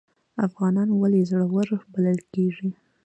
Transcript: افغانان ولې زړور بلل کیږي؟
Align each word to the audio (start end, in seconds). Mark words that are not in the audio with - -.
افغانان 0.47 0.89
ولې 0.91 1.21
زړور 1.29 1.67
بلل 1.93 2.19
کیږي؟ 2.33 2.69